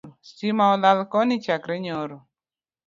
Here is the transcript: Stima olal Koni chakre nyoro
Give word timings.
Stima 0.29 0.65
olal 0.75 0.99
Koni 1.11 1.35
chakre 1.45 1.75
nyoro 1.85 2.17